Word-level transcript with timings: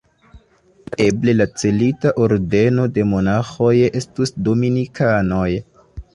Eble 1.03 1.35
la 1.41 1.45
celita 1.63 2.13
ordeno 2.29 2.87
de 2.97 3.05
monaĥoj 3.11 3.71
estus 4.03 4.35
dominikanoj. 4.51 5.47